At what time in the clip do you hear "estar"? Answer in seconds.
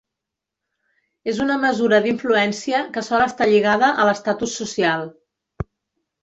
3.27-3.49